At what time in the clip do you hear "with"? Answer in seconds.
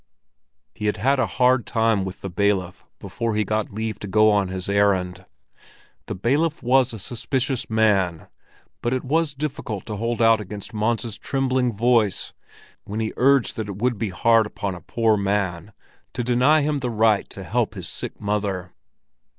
2.03-2.21